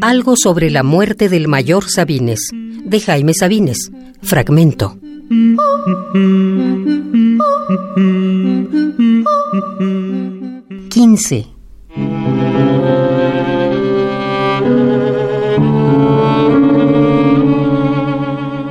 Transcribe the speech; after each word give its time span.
Algo 0.00 0.34
sobre 0.36 0.70
la 0.70 0.82
muerte 0.82 1.28
del 1.28 1.46
mayor 1.46 1.88
Sabines, 1.88 2.50
de 2.52 3.00
Jaime 3.00 3.32
Sabines. 3.32 3.92
Fragmento. 4.20 4.96
Quince. 10.88 11.46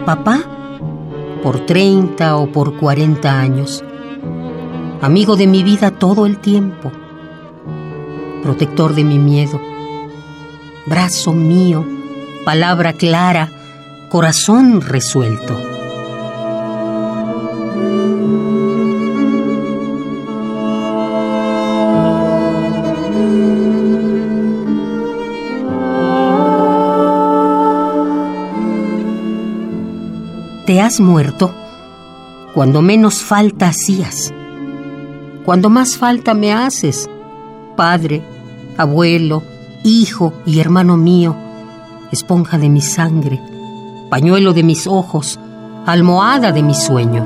Papá, 0.05 0.43
por 1.41 1.65
treinta 1.65 2.36
o 2.36 2.51
por 2.51 2.77
cuarenta 2.77 3.39
años, 3.39 3.83
amigo 5.02 5.36
de 5.36 5.47
mi 5.47 5.63
vida 5.63 5.91
todo 5.91 6.25
el 6.25 6.38
tiempo, 6.38 6.91
protector 8.44 8.94
de 8.95 9.03
mi 9.03 9.20
miedo, 9.20 9.62
brazo 10.85 11.34
mío, 11.34 11.85
palabra 12.45 12.94
clara, 12.94 13.49
corazón 14.09 14.81
resuelto. 14.81 15.55
Te 30.66 30.81
has 30.81 31.00
muerto 31.00 31.52
cuando 32.53 32.84
menos 32.84 33.23
falta 33.23 33.70
hacías, 33.70 34.31
cuando 35.49 35.71
más 35.71 35.98
falta 35.98 36.35
me 36.35 36.53
haces, 36.53 37.09
padre, 37.76 38.21
abuelo, 38.77 39.42
hijo 39.83 40.31
y 40.45 40.59
hermano 40.59 40.95
mío, 40.95 41.36
esponja 42.11 42.59
de 42.59 42.69
mi 42.69 42.81
sangre, 42.81 43.42
pañuelo 44.11 44.53
de 44.53 44.61
mis 44.61 44.86
ojos, 44.86 45.39
almohada 45.88 46.52
de 46.52 46.61
mi 46.61 46.75
sueño. 46.75 47.25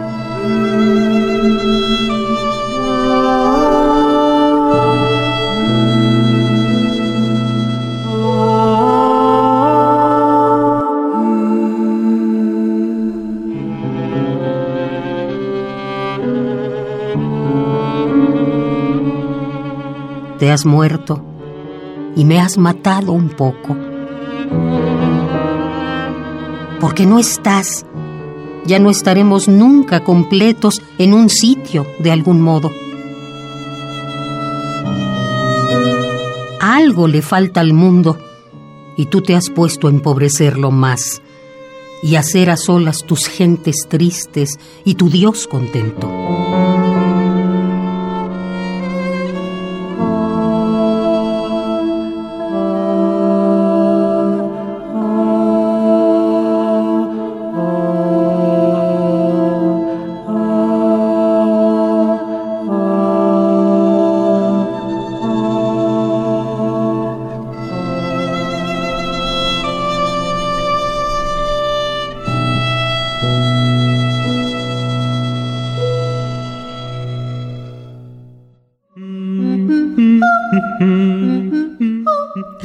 Te 20.44 20.52
has 20.52 20.66
muerto 20.66 21.24
y 22.18 22.26
me 22.26 22.42
has 22.42 22.58
matado 22.58 23.14
un 23.14 23.30
poco. 23.30 23.78
Porque 26.82 27.06
no 27.06 27.18
estás, 27.18 27.86
ya 28.66 28.78
no 28.78 28.90
estaremos 28.90 29.48
nunca 29.48 30.04
completos 30.04 30.82
en 30.98 31.14
un 31.14 31.30
sitio 31.30 31.88
de 32.00 32.12
algún 32.12 32.42
modo. 32.42 32.74
Algo 36.60 37.08
le 37.08 37.22
falta 37.22 37.62
al 37.62 37.72
mundo 37.72 38.18
y 38.98 39.06
tú 39.06 39.22
te 39.22 39.38
has 39.38 39.50
puesto 39.50 39.88
a 39.88 39.92
empobrecerlo 39.92 40.72
más 40.72 41.22
y 42.02 42.18
hacer 42.18 42.50
a 42.50 42.58
solas 42.58 43.06
tus 43.06 43.28
gentes 43.28 43.88
tristes 43.88 44.60
y 44.84 44.96
tu 44.96 45.10
Dios 45.10 45.48
contento. 45.48 46.83